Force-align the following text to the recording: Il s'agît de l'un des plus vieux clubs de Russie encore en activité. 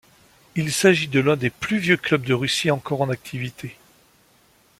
Il 0.55 0.71
s'agît 0.73 1.05
de 1.09 1.19
l'un 1.19 1.37
des 1.37 1.51
plus 1.51 1.77
vieux 1.77 1.95
clubs 1.95 2.23
de 2.23 2.33
Russie 2.33 2.71
encore 2.71 3.01
en 3.03 3.11
activité. 3.11 3.77